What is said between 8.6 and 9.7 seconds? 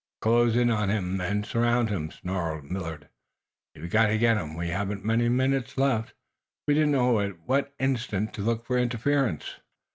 for interference."